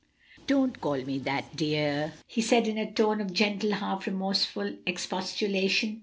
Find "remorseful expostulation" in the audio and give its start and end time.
4.07-5.99